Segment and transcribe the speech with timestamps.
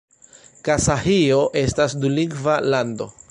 [0.69, 3.15] Kazaĥio estas dulingva lando.